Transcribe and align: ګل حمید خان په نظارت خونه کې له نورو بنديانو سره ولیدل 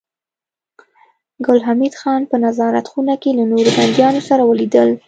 ګل 1.45 1.59
حمید 1.67 1.93
خان 2.01 2.21
په 2.31 2.35
نظارت 2.45 2.85
خونه 2.91 3.15
کې 3.21 3.29
له 3.37 3.43
نورو 3.51 3.69
بنديانو 3.77 4.21
سره 4.29 4.43
ولیدل 4.45 4.89